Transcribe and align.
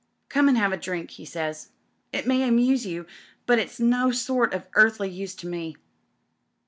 Come 0.29 0.49
and 0.49 0.57
have 0.57 0.73
a 0.73 0.77
drink,' 0.77 1.11
he 1.11 1.25
says. 1.25 1.69
'It 2.11 2.25
may 2.25 2.41
amuse 2.41 2.87
you, 2.87 3.05
but 3.45 3.59
it's 3.59 3.79
no 3.79 4.09
sort 4.09 4.51
of 4.51 4.65
earthly, 4.73 5.11
use 5.11 5.35
to 5.35 5.45
me.' 5.47 5.75